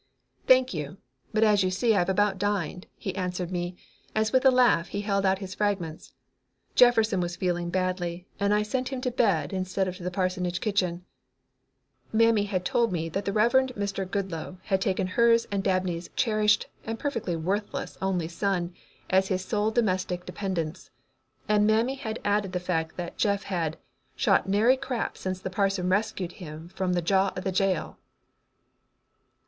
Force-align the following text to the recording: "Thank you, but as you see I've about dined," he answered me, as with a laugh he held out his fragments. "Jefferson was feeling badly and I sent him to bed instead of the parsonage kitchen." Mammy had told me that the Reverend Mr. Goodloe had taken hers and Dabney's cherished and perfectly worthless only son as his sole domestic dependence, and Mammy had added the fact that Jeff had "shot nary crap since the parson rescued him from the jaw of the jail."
"Thank 0.47 0.73
you, 0.73 0.97
but 1.31 1.43
as 1.43 1.61
you 1.63 1.69
see 1.69 1.93
I've 1.95 2.09
about 2.09 2.39
dined," 2.39 2.87
he 2.97 3.15
answered 3.15 3.51
me, 3.51 3.75
as 4.15 4.31
with 4.31 4.43
a 4.43 4.49
laugh 4.49 4.87
he 4.87 5.01
held 5.01 5.27
out 5.27 5.37
his 5.37 5.53
fragments. 5.53 6.15
"Jefferson 6.73 7.21
was 7.21 7.35
feeling 7.35 7.69
badly 7.69 8.25
and 8.39 8.51
I 8.51 8.63
sent 8.63 8.89
him 8.89 8.99
to 9.01 9.11
bed 9.11 9.53
instead 9.53 9.87
of 9.87 9.99
the 9.99 10.09
parsonage 10.09 10.59
kitchen." 10.59 11.05
Mammy 12.11 12.45
had 12.45 12.65
told 12.65 12.91
me 12.91 13.09
that 13.09 13.25
the 13.25 13.31
Reverend 13.31 13.73
Mr. 13.75 14.09
Goodloe 14.09 14.57
had 14.63 14.81
taken 14.81 15.05
hers 15.05 15.45
and 15.51 15.63
Dabney's 15.63 16.09
cherished 16.15 16.65
and 16.83 16.97
perfectly 16.97 17.35
worthless 17.35 17.95
only 18.01 18.27
son 18.27 18.73
as 19.07 19.27
his 19.27 19.45
sole 19.45 19.69
domestic 19.69 20.25
dependence, 20.25 20.89
and 21.47 21.67
Mammy 21.67 21.93
had 21.93 22.17
added 22.25 22.53
the 22.53 22.59
fact 22.59 22.97
that 22.97 23.17
Jeff 23.19 23.43
had 23.43 23.77
"shot 24.15 24.49
nary 24.49 24.77
crap 24.77 25.15
since 25.15 25.39
the 25.39 25.51
parson 25.51 25.89
rescued 25.89 26.31
him 26.31 26.69
from 26.69 26.93
the 26.93 27.03
jaw 27.03 27.31
of 27.35 27.43
the 27.43 27.51
jail." 27.51 27.99